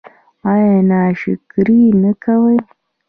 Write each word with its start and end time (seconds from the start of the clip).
ایا 0.51 0.77
ناشکري 0.89 1.81
نه 2.01 2.11
کوئ؟ 2.23 2.57